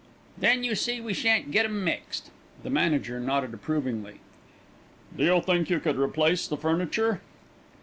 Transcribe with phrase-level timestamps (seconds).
[0.35, 2.31] Then you see we shan't get 'em mixed."
[2.63, 4.15] The manager nodded approvingly.
[5.15, 7.21] "Do you think you could replace the furniture?"